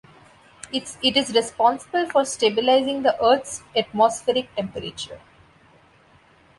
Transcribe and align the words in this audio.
It 0.73 0.97
is 1.15 1.31
responsible 1.35 2.09
for 2.09 2.25
stabilizing 2.25 3.03
the 3.03 3.15
Earth's 3.23 3.61
atmospheric 3.75 4.47
temperature. 4.55 5.19